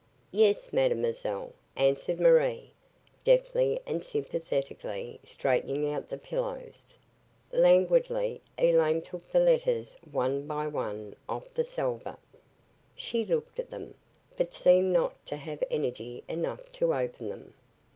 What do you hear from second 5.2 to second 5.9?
straightening